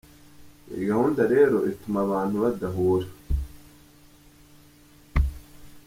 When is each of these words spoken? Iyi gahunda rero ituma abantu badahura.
Iyi 0.71 0.83
gahunda 0.91 1.21
rero 1.33 1.57
ituma 1.71 1.97
abantu 2.05 2.35
badahura. 2.43 3.07